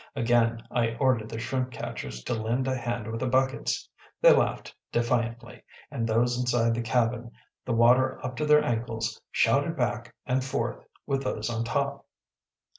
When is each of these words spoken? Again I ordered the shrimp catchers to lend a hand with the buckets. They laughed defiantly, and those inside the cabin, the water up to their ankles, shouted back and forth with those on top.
Again 0.15 0.63
I 0.71 0.95
ordered 0.95 1.29
the 1.29 1.37
shrimp 1.37 1.69
catchers 1.69 2.23
to 2.23 2.33
lend 2.33 2.67
a 2.67 2.75
hand 2.75 3.05
with 3.11 3.19
the 3.19 3.27
buckets. 3.27 3.87
They 4.19 4.33
laughed 4.35 4.73
defiantly, 4.91 5.61
and 5.91 6.07
those 6.07 6.39
inside 6.39 6.73
the 6.73 6.81
cabin, 6.81 7.29
the 7.65 7.73
water 7.73 8.19
up 8.25 8.35
to 8.37 8.47
their 8.47 8.63
ankles, 8.63 9.21
shouted 9.29 9.75
back 9.77 10.15
and 10.25 10.43
forth 10.43 10.83
with 11.05 11.21
those 11.21 11.51
on 11.51 11.65
top. 11.65 12.07